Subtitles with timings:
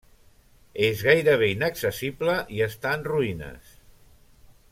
[0.87, 3.79] És gairebé inaccessible i està en ruïnes.